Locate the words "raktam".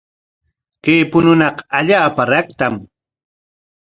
2.31-2.73